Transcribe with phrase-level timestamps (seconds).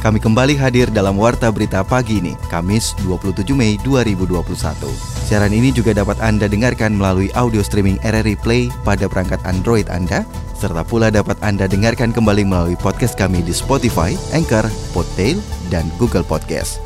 [0.00, 4.88] Kami kembali hadir dalam Warta Berita pagi ini, Kamis 27 Mei 2021.
[5.28, 10.24] Siaran ini juga dapat Anda dengarkan melalui audio streaming RRI Play pada perangkat Android Anda,
[10.56, 14.64] serta pula dapat Anda dengarkan kembali melalui podcast kami di Spotify, Anchor,
[14.96, 15.36] Podtail,
[15.68, 16.80] dan Google Podcast.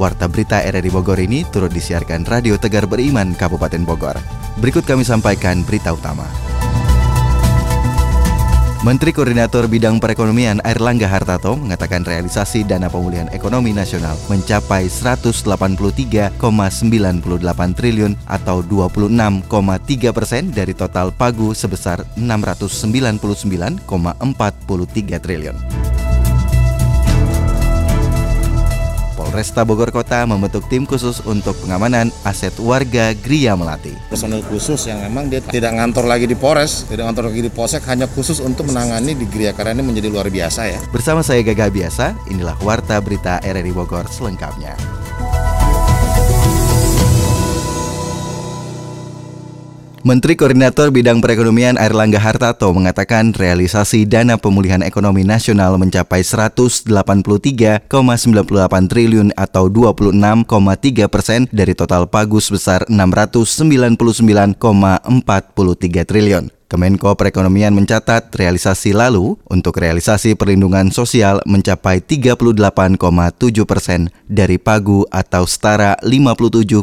[0.00, 4.16] Warta Berita RRI Bogor ini turut disiarkan Radio Tegar Beriman Kabupaten Bogor.
[4.56, 6.53] Berikut kami sampaikan berita utama.
[8.84, 16.36] Menteri Koordinator Bidang Perekonomian Airlangga Hartarto mengatakan realisasi dana pemulihan ekonomi nasional mencapai 183,98
[17.72, 23.88] triliun atau 26,3 persen dari total pagu sebesar 699,43
[25.16, 25.73] triliun.
[29.34, 33.90] Polresta Bogor Kota membentuk tim khusus untuk pengamanan aset warga Gria Melati.
[34.06, 37.82] Personel khusus yang memang dia tidak ngantor lagi di Polres, tidak ngantor lagi di Polsek,
[37.90, 40.78] hanya khusus untuk menangani di Gria karena ini menjadi luar biasa ya.
[40.94, 44.78] Bersama saya Gagah Biasa, inilah Warta Berita RRI Bogor selengkapnya.
[50.04, 57.88] Menteri Koordinator Bidang Perekonomian Airlangga Hartarto mengatakan realisasi dana pemulihan ekonomi nasional mencapai 183,98
[58.84, 64.60] triliun atau 26,3 persen dari total pagu sebesar 699,43
[66.04, 66.52] triliun.
[66.64, 72.96] Kemenko Perekonomian mencatat realisasi lalu untuk realisasi perlindungan sosial mencapai 38,7
[73.68, 76.80] persen dari pagu atau setara 57,4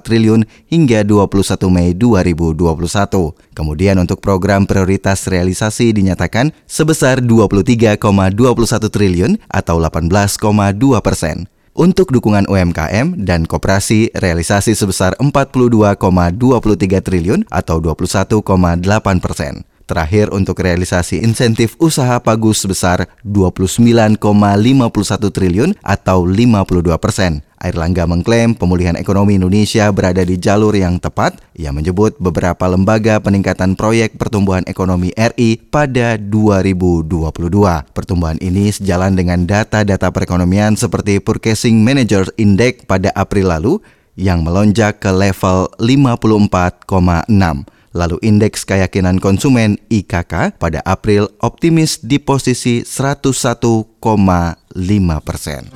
[0.00, 0.40] triliun
[0.72, 3.36] hingga 21 Mei 2021.
[3.52, 8.00] Kemudian untuk program prioritas realisasi dinyatakan sebesar 23,21
[8.88, 11.44] triliun atau 18,2 persen.
[11.70, 18.82] Untuk dukungan UMKM dan koperasi realisasi sebesar 42,23 triliun atau 21,8
[19.22, 19.69] persen.
[19.90, 24.22] Terakhir untuk realisasi insentif usaha pagu sebesar 29,51
[25.34, 27.42] triliun atau 52 persen.
[27.58, 31.42] Airlangga mengklaim pemulihan ekonomi Indonesia berada di jalur yang tepat.
[31.58, 37.90] Ia menyebut beberapa lembaga peningkatan proyek pertumbuhan ekonomi RI pada 2022.
[37.90, 43.82] Pertumbuhan ini sejalan dengan data-data perekonomian seperti Purchasing Manager Index pada April lalu
[44.14, 47.79] yang melonjak ke level 54,6.
[47.90, 53.98] Lalu indeks keyakinan konsumen IKK pada April optimis di posisi 101,5
[55.26, 55.66] persen.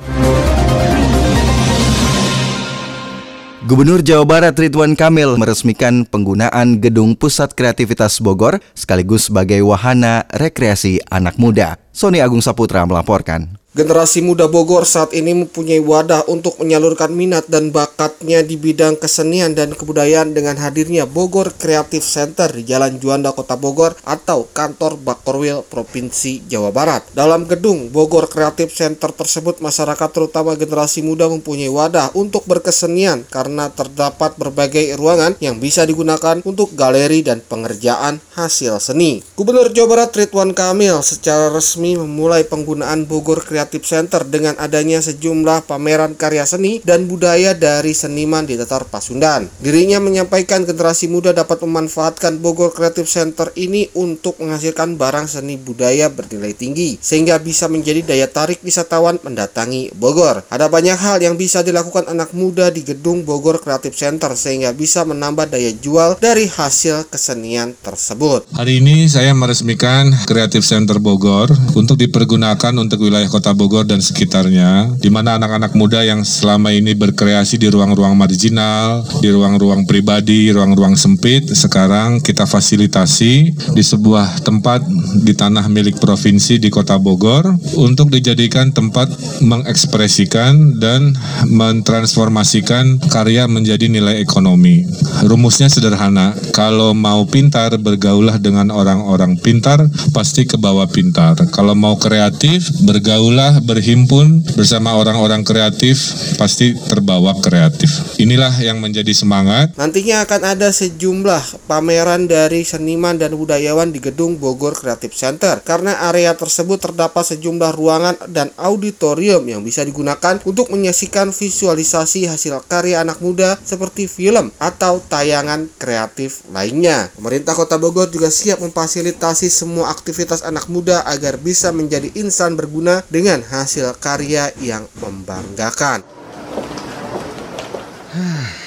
[3.65, 11.01] Gubernur Jawa Barat Ridwan Kamil meresmikan penggunaan Gedung Pusat Kreativitas Bogor sekaligus sebagai wahana rekreasi
[11.09, 11.81] anak muda.
[11.89, 13.57] Sony Agung Saputra melaporkan.
[13.75, 19.51] Generasi muda Bogor saat ini mempunyai wadah untuk menyalurkan minat dan bakatnya di bidang kesenian
[19.51, 25.59] dan kebudayaan dengan hadirnya Bogor Creative Center di Jalan Juanda Kota Bogor atau kantor Bakorwil
[25.67, 27.03] Provinsi Jawa Barat.
[27.11, 33.67] Dalam gedung Bogor Creative Center tersebut masyarakat terutama generasi muda mempunyai wadah untuk berkesenian karena
[33.75, 39.19] terdapat berbagai ruangan yang bisa digunakan untuk galeri dan pengerjaan hasil seni.
[39.35, 45.01] Gubernur Jawa Barat Ridwan Kamil secara resmi memulai penggunaan Bogor Creative Creative Center dengan adanya
[45.01, 49.49] sejumlah pameran karya seni dan budaya dari seniman di Tatar Pasundan.
[49.57, 56.13] Dirinya menyampaikan generasi muda dapat memanfaatkan Bogor Creative Center ini untuk menghasilkan barang seni budaya
[56.13, 60.45] bernilai tinggi sehingga bisa menjadi daya tarik wisatawan mendatangi Bogor.
[60.53, 65.01] Ada banyak hal yang bisa dilakukan anak muda di gedung Bogor Creative Center sehingga bisa
[65.09, 68.45] menambah daya jual dari hasil kesenian tersebut.
[68.53, 74.99] Hari ini saya meresmikan Creative Center Bogor untuk dipergunakan untuk wilayah Kota Bogor dan sekitarnya,
[74.99, 80.99] di mana anak-anak muda yang selama ini berkreasi di ruang-ruang marginal, di ruang-ruang pribadi, ruang-ruang
[80.99, 83.33] sempit, sekarang kita fasilitasi
[83.71, 84.83] di sebuah tempat
[85.23, 87.47] di tanah milik provinsi di Kota Bogor
[87.79, 89.09] untuk dijadikan tempat
[89.39, 91.15] mengekspresikan dan
[91.47, 94.83] mentransformasikan karya menjadi nilai ekonomi.
[95.23, 101.37] Rumusnya sederhana, kalau mau pintar bergaulah dengan orang-orang pintar, pasti ke bawah pintar.
[101.53, 108.17] Kalau mau kreatif, bergaulah berhimpun bersama orang-orang kreatif pasti terbawa kreatif.
[108.21, 109.73] Inilah yang menjadi semangat.
[109.75, 116.07] Nantinya akan ada sejumlah pameran dari seniman dan budayawan di gedung Bogor Creative Center karena
[116.07, 123.01] area tersebut terdapat sejumlah ruangan dan auditorium yang bisa digunakan untuk menyaksikan visualisasi hasil karya
[123.01, 127.09] anak muda seperti film atau tayangan kreatif lainnya.
[127.17, 133.01] Pemerintah Kota Bogor juga siap memfasilitasi semua aktivitas anak muda agar bisa menjadi insan berguna
[133.09, 136.05] dengan hasil karya yang membanggakan.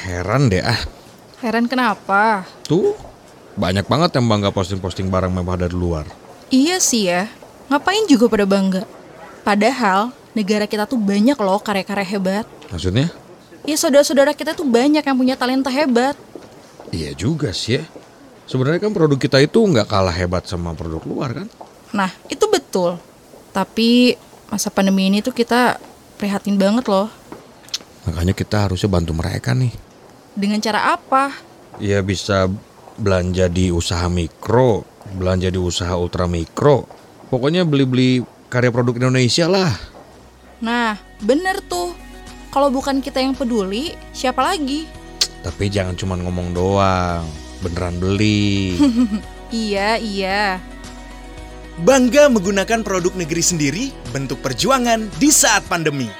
[0.04, 0.80] Heran deh ah.
[1.38, 2.42] Heran kenapa?
[2.66, 2.98] Tuh,
[3.54, 6.04] banyak banget yang bangga posting-posting barang mewah dari luar.
[6.50, 7.30] Iya sih ya,
[7.70, 8.82] ngapain juga pada bangga?
[9.46, 12.46] Padahal negara kita tuh banyak loh karya-karya hebat.
[12.68, 13.14] Maksudnya?
[13.62, 16.18] Ya saudara-saudara kita tuh banyak yang punya talenta hebat.
[16.90, 17.84] Iya juga sih ya.
[18.48, 21.48] Sebenarnya kan produk kita itu nggak kalah hebat sama produk luar kan?
[21.92, 22.96] Nah, itu betul.
[23.52, 24.16] Tapi
[24.48, 25.76] masa pandemi ini tuh kita
[26.16, 27.08] prihatin banget loh.
[28.08, 29.72] Makanya kita harusnya bantu mereka nih.
[30.32, 31.36] Dengan cara apa?
[31.78, 32.48] Ya bisa
[32.98, 34.82] belanja di usaha mikro,
[35.14, 36.88] belanja di usaha ultra mikro.
[37.28, 39.72] Pokoknya beli-beli karya produk Indonesia lah.
[40.64, 41.94] Nah, bener tuh.
[42.48, 44.88] Kalau bukan kita yang peduli, siapa lagi?
[45.44, 47.28] Tapi jangan cuma ngomong doang,
[47.62, 48.74] beneran beli.
[49.48, 50.60] Iya, iya.
[51.78, 56.10] Bangga menggunakan produk negeri sendiri, bentuk perjuangan di saat pandemi.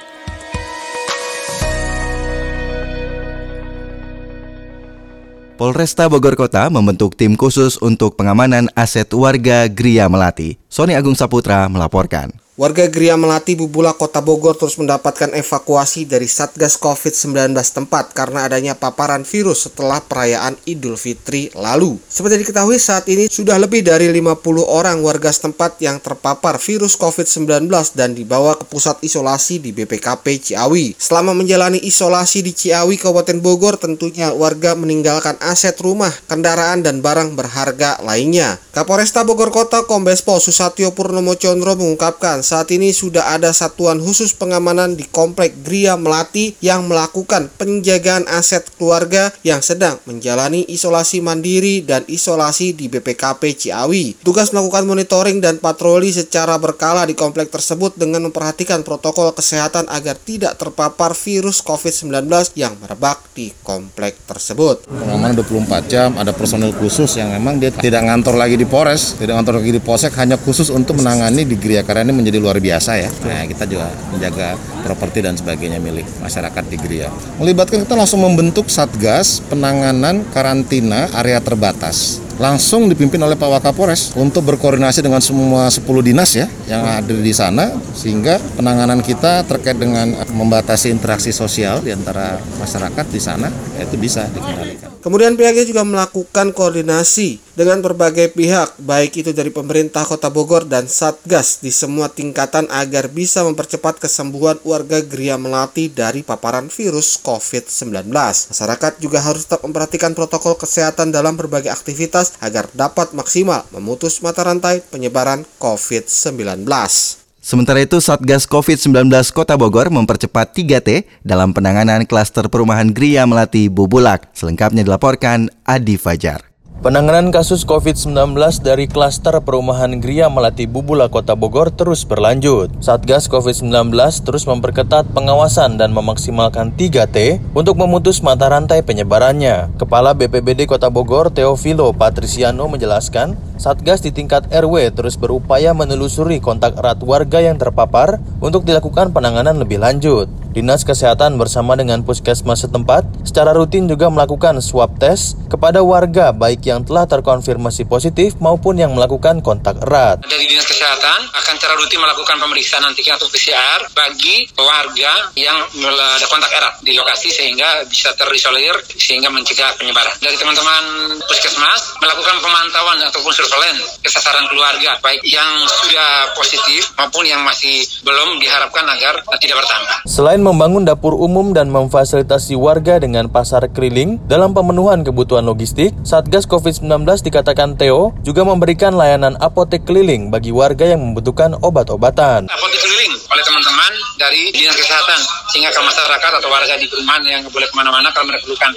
[5.59, 10.58] Polresta Bogor Kota membentuk tim khusus untuk pengamanan aset warga Gria Melati.
[10.69, 12.29] Sony Agung Saputra melaporkan.
[12.59, 18.75] Warga Gria Melati Bubula Kota Bogor terus mendapatkan evakuasi dari Satgas COVID-19 tempat karena adanya
[18.75, 21.95] paparan virus setelah perayaan Idul Fitri lalu.
[22.11, 27.71] Seperti diketahui saat ini sudah lebih dari 50 orang warga setempat yang terpapar virus COVID-19
[27.95, 30.99] dan dibawa ke pusat isolasi di BPKP Ciawi.
[30.99, 37.39] Selama menjalani isolasi di Ciawi, Kabupaten Bogor, tentunya warga meninggalkan aset rumah, kendaraan, dan barang
[37.39, 38.59] berharga lainnya.
[38.75, 44.35] Kapolresta Bogor Kota Kombes Pol Susatyo Purnomo Condro mengungkapkan saat ini sudah ada satuan khusus
[44.35, 51.79] pengamanan di Komplek Gria Melati yang melakukan penjagaan aset keluarga yang sedang menjalani isolasi mandiri
[51.79, 54.19] dan isolasi di BPKP Ciawi.
[54.19, 60.19] Tugas melakukan monitoring dan patroli secara berkala di komplek tersebut dengan memperhatikan protokol kesehatan agar
[60.19, 62.27] tidak terpapar virus COVID-19
[62.59, 64.91] yang merebak di komplek tersebut.
[64.91, 69.39] Pengamanan 24 jam, ada personil khusus yang memang dia tidak ngantor lagi di Polres, tidak
[69.39, 72.97] ngantor lagi di Polsek, hanya khusus untuk menangani di Gria karena ini menjadi luar biasa
[72.97, 73.09] ya.
[73.29, 77.13] Nah, kita juga menjaga properti dan sebagainya milik masyarakat di Gria.
[77.37, 84.47] Melibatkan kita langsung membentuk Satgas penanganan karantina area terbatas langsung dipimpin oleh Pak Wakapolres untuk
[84.47, 90.15] berkoordinasi dengan semua 10 dinas ya yang hadir di sana sehingga penanganan kita terkait dengan
[90.31, 94.88] membatasi interaksi sosial di antara masyarakat di sana itu bisa dikendalikan.
[94.99, 100.91] Kemudian pihaknya juga melakukan koordinasi dengan berbagai pihak, baik itu dari pemerintah Kota Bogor dan
[100.91, 108.11] Satgas di semua tingkatan agar bisa mempercepat kesembuhan warga Gria Melati dari paparan virus COVID-19.
[108.51, 114.43] Masyarakat juga harus tetap memperhatikan protokol kesehatan dalam berbagai aktivitas agar dapat maksimal memutus mata
[114.43, 117.18] rantai penyebaran COVID-19.
[117.49, 124.29] Sementara itu, Satgas COVID-19 Kota Bogor mempercepat 3T dalam penanganan klaster perumahan Gria Melati Bubulak.
[124.37, 126.48] Selengkapnya dilaporkan Adi Fajar.
[126.79, 132.71] Penanganan kasus COVID-19 dari klaster perumahan Gria Melati Bubula Kota Bogor terus berlanjut.
[132.79, 133.91] Satgas COVID-19
[134.23, 139.75] terus memperketat pengawasan dan memaksimalkan 3T untuk memutus mata rantai penyebarannya.
[139.75, 146.79] Kepala BPBD Kota Bogor Teofilo Patriciano menjelaskan, Satgas di tingkat RW terus berupaya menelusuri kontak
[146.79, 150.31] erat warga yang terpapar untuk dilakukan penanganan lebih lanjut.
[150.59, 156.67] Dinas Kesehatan bersama dengan puskesmas setempat secara rutin juga melakukan swab test kepada warga baik
[156.67, 160.19] yang telah terkonfirmasi positif maupun yang melakukan kontak erat.
[160.27, 166.27] Dari Dinas Kesehatan akan secara rutin melakukan pemeriksaan antigen atau PCR bagi warga yang ada
[166.27, 170.11] kontak erat di lokasi sehingga bisa terisolir sehingga mencegah penyebaran.
[170.19, 177.39] Dari teman-teman puskesmas melakukan pemantauan ataupun surveillance kesasaran keluarga baik yang sudah positif maupun yang
[177.47, 180.03] masih belum diharapkan agar tidak bertambah.
[180.03, 186.49] Selain membangun dapur umum dan memfasilitasi warga dengan pasar keliling dalam pemenuhan kebutuhan logistik, Satgas
[186.49, 192.49] COVID-19 dikatakan Theo juga memberikan layanan apotek keliling bagi warga yang membutuhkan obat-obatan.
[192.49, 195.21] Apotek keliling oleh teman-teman dari Dinas Kesehatan
[195.53, 198.71] sehingga ke masyarakat atau warga di perumahan yang boleh ke mana-mana kalau mereka perlukan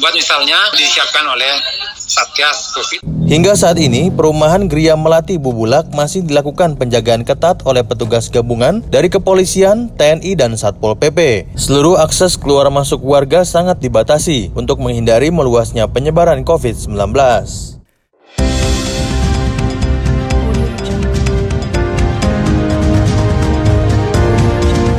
[0.00, 1.52] obat misalnya disiapkan oleh
[1.96, 3.00] Satgas COVID.
[3.26, 9.10] Hingga saat ini, perumahan Gria Melati Bubulak masih dilakukan penjagaan ketat oleh petugas gabungan dari
[9.10, 11.48] kepolisian, TNI, dan Satpol PP.
[11.56, 17.16] Seluruh akses keluar masuk warga sangat dibatasi untuk menghindari meluasnya penyebaran COVID-19.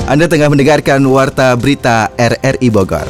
[0.10, 3.06] Anda tengah mendengarkan Warta Berita RRI Bogor.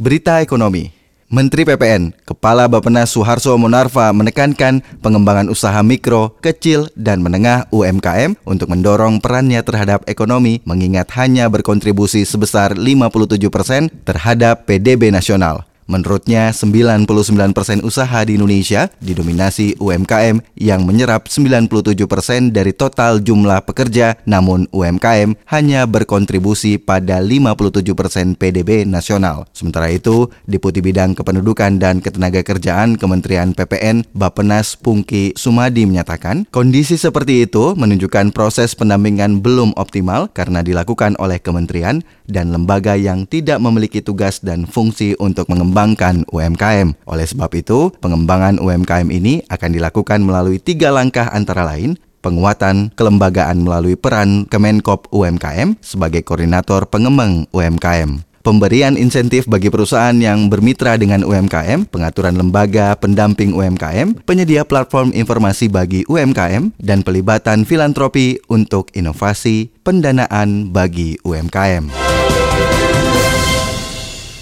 [0.00, 0.93] Berita Ekonomi
[1.34, 8.70] Menteri PPN, Kepala Bappenas Suharso Monarva menekankan pengembangan usaha mikro, kecil, dan menengah UMKM untuk
[8.70, 15.66] mendorong perannya terhadap ekonomi mengingat hanya berkontribusi sebesar 57 persen terhadap PDB nasional.
[15.84, 24.64] Menurutnya, 99% usaha di Indonesia didominasi UMKM yang menyerap 97% dari total jumlah pekerja, namun
[24.72, 29.44] UMKM hanya berkontribusi pada 57% PDB nasional.
[29.52, 37.44] Sementara itu, Deputi Bidang Kependudukan dan Ketenagakerjaan Kementerian PPN Bapenas Pungki Sumadi menyatakan, kondisi seperti
[37.44, 44.00] itu menunjukkan proses pendampingan belum optimal karena dilakukan oleh kementerian dan lembaga yang tidak memiliki
[44.00, 46.96] tugas dan fungsi untuk mengembangkan UMKM.
[47.08, 53.60] Oleh sebab itu, pengembangan UMKM ini akan dilakukan melalui tiga langkah antara lain penguatan kelembagaan
[53.60, 61.24] melalui peran Kemenkop UMKM sebagai koordinator pengembang UMKM pemberian insentif bagi perusahaan yang bermitra dengan
[61.24, 69.72] UMKM, pengaturan lembaga pendamping UMKM, penyedia platform informasi bagi UMKM, dan pelibatan filantropi untuk inovasi
[69.80, 71.88] pendanaan bagi UMKM.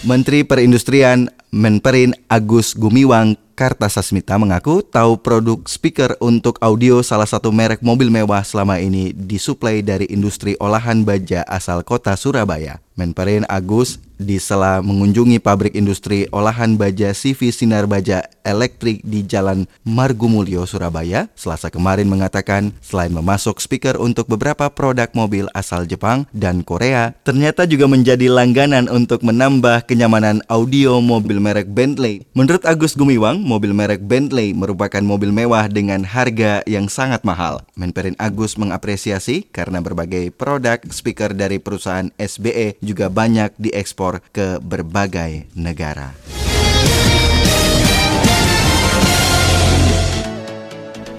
[0.02, 7.84] Menteri Perindustrian Menperin Agus Gumiwang Kartasasmita mengaku tahu produk speaker untuk audio salah satu merek
[7.84, 12.82] mobil mewah selama ini disuplai dari industri olahan baja asal kota Surabaya.
[12.94, 19.66] Menperin Agus di sela mengunjungi pabrik industri olahan baja CV Sinar Baja Elektrik di Jalan
[19.82, 26.62] Margumulyo, Surabaya, Selasa kemarin mengatakan selain memasuk speaker untuk beberapa produk mobil asal Jepang dan
[26.62, 32.22] Korea, ternyata juga menjadi langganan untuk menambah kenyamanan audio mobil merek Bentley.
[32.34, 37.62] Menurut Agus Gumiwang, mobil merek Bentley merupakan mobil mewah dengan harga yang sangat mahal.
[37.74, 46.12] Menperin Agus mengapresiasi karena berbagai produk speaker dari perusahaan SBE banyak diekspor ke berbagai negara.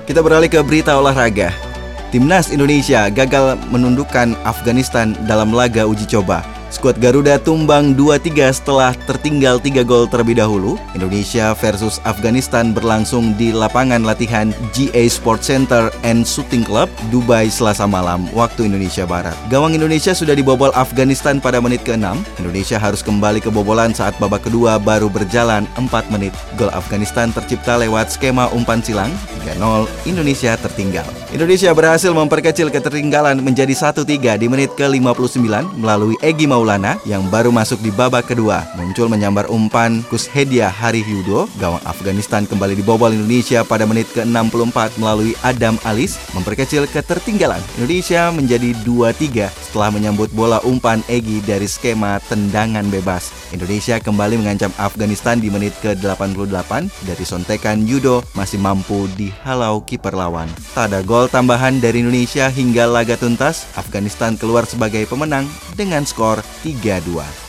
[0.03, 1.55] Kita beralih ke berita olahraga.
[2.13, 6.45] Timnas Indonesia gagal menundukkan Afghanistan dalam laga uji coba.
[6.73, 10.73] Skuad Garuda tumbang 2-3 setelah tertinggal 3 gol terlebih dahulu.
[10.97, 17.85] Indonesia versus Afghanistan berlangsung di lapangan latihan GA Sport Center and Shooting Club, Dubai Selasa
[17.85, 19.37] malam waktu Indonesia Barat.
[19.53, 22.41] Gawang Indonesia sudah dibobol Afghanistan pada menit ke-6.
[22.41, 26.33] Indonesia harus kembali kebobolan saat babak kedua baru berjalan 4 menit.
[26.57, 29.13] Gol Afghanistan tercipta lewat skema umpan silang.
[29.45, 31.05] 3-0, Indonesia tertinggal.
[31.29, 37.51] Indonesia berhasil memperkecil ketertinggalan menjadi 1-3 di menit ke-59 melalui Egi Maulana Maulana yang baru
[37.51, 38.63] masuk di babak kedua.
[38.79, 45.35] Muncul menyambar umpan Kushedia Hari Hyudo, gawang Afghanistan kembali dibobol Indonesia pada menit ke-64 melalui
[45.43, 47.59] Adam Alis, memperkecil ketertinggalan.
[47.75, 53.35] Indonesia menjadi 2-3 setelah menyambut bola umpan Egi dari skema tendangan bebas.
[53.51, 56.71] Indonesia kembali mengancam Afghanistan di menit ke-88
[57.03, 60.47] dari sontekan Yudo masih mampu dihalau kiper lawan.
[60.71, 65.43] Tak ada gol tambahan dari Indonesia hingga laga tuntas, Afghanistan keluar sebagai pemenang
[65.75, 67.43] dengan skor 3-2.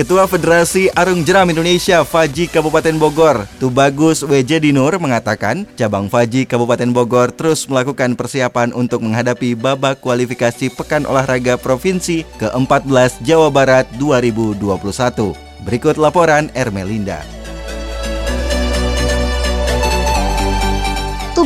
[0.00, 6.88] Ketua Federasi Arung Jeram Indonesia Faji Kabupaten Bogor, Tubagus WJ Dinur mengatakan cabang Faji Kabupaten
[6.88, 15.36] Bogor terus melakukan persiapan untuk menghadapi babak kualifikasi Pekan Olahraga Provinsi ke-14 Jawa Barat 2021.
[15.68, 17.39] Berikut laporan Ermelinda.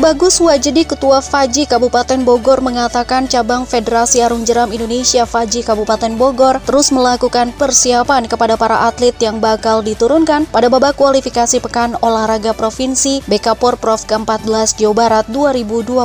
[0.05, 6.61] Tubagus Wajedi Ketua Faji Kabupaten Bogor mengatakan cabang Federasi Arung Jeram Indonesia Faji Kabupaten Bogor
[6.61, 13.25] terus melakukan persiapan kepada para atlet yang bakal diturunkan pada babak kualifikasi Pekan Olahraga Provinsi
[13.25, 16.05] BK Prof ke-14 Jawa Barat 2021.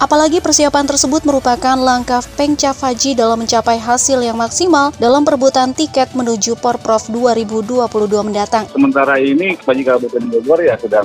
[0.00, 6.16] Apalagi persiapan tersebut merupakan langkah Pengca Faji dalam mencapai hasil yang maksimal dalam perebutan tiket
[6.16, 7.84] menuju Porprov 2022
[8.24, 8.64] mendatang.
[8.72, 11.04] Sementara ini Faji Kabupaten Bogor ya sedang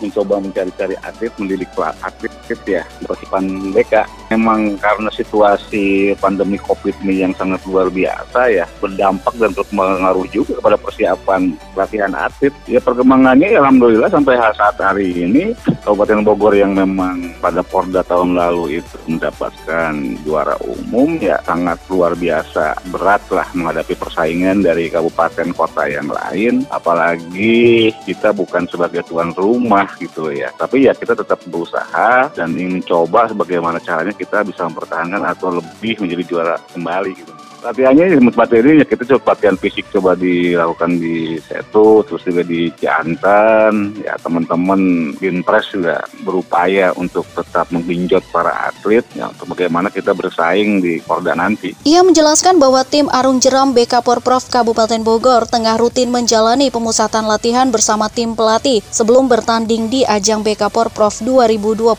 [0.00, 2.32] mencoba mencari-cari atlet, mendidik atlet
[2.66, 4.23] ya persiapan BK.
[4.34, 10.58] Memang karena situasi pandemi COVID ini yang sangat luar biasa ya, berdampak dan berpengaruh juga
[10.58, 12.50] kepada persiapan latihan atlet.
[12.66, 18.40] Ya perkembangannya ya, alhamdulillah sampai saat hari ini Kabupaten Bogor yang memang pada Porda tahun
[18.40, 19.92] lalu itu mendapatkan
[20.24, 26.64] juara umum ya sangat luar biasa berat lah menghadapi persaingan dari kabupaten kota yang lain
[26.72, 32.80] apalagi kita bukan sebagai tuan rumah gitu ya tapi ya kita tetap berusaha dan ingin
[32.80, 37.33] mencoba bagaimana caranya kita bisa mempertahankan atau lebih menjadi juara kembali gitu
[37.64, 44.20] latihannya ya kita coba latihan fisik coba dilakukan di Setu terus juga di Ciantan ya
[44.20, 51.00] teman-teman Binpres juga berupaya untuk tetap menggenjot para atlet ya untuk bagaimana kita bersaing di
[51.00, 51.72] Porda nanti.
[51.88, 57.72] Ia menjelaskan bahwa tim Arung Jeram BK Porprov Kabupaten Bogor tengah rutin menjalani pemusatan latihan
[57.72, 61.96] bersama tim pelatih sebelum bertanding di ajang BK Porprov 2021.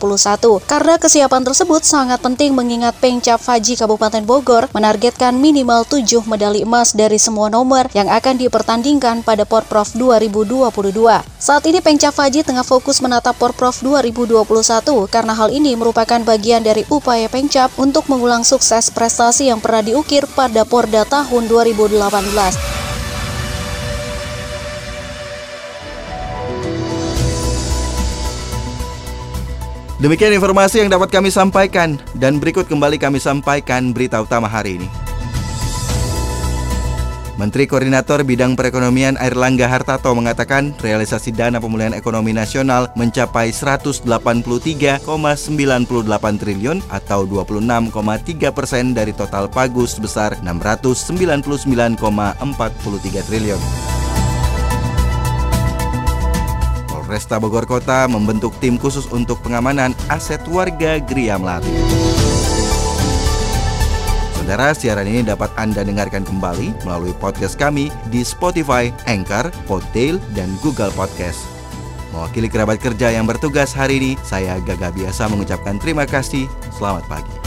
[0.62, 6.68] Karena kesiapan tersebut sangat penting mengingat Pengcap Haji Kabupaten Bogor menargetkan minimal minimal 7 medali
[6.68, 10.68] emas dari semua nomor yang akan dipertandingkan pada Porprov 2022.
[11.40, 14.44] Saat ini Pengcap Faji tengah fokus menatap Porprov 2021
[15.08, 20.28] karena hal ini merupakan bagian dari upaya Pengcap untuk mengulang sukses prestasi yang pernah diukir
[20.36, 22.04] pada Porda tahun 2018.
[29.96, 35.05] Demikian informasi yang dapat kami sampaikan dan berikut kembali kami sampaikan berita utama hari ini.
[37.36, 45.04] Menteri Koordinator Bidang Perekonomian Airlangga Hartarto mengatakan realisasi dana pemulihan ekonomi nasional mencapai 183,98
[46.40, 52.00] triliun atau 26,3 persen dari total pagu sebesar 699,43
[53.28, 53.60] triliun.
[56.88, 62.15] Polresta Bogor Kota membentuk tim khusus untuk pengamanan aset warga Gria Melati.
[64.46, 70.54] Saudara, siaran ini dapat Anda dengarkan kembali melalui podcast kami di Spotify, Anchor, Podtail, dan
[70.62, 71.42] Google Podcast.
[72.14, 76.46] Mewakili kerabat kerja yang bertugas hari ini, saya Gaga Biasa mengucapkan terima kasih.
[76.70, 77.45] Selamat pagi.